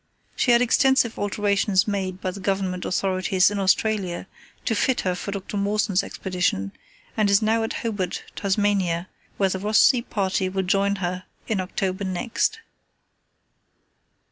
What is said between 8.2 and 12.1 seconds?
Tasmania, where the Ross Sea party will join her in October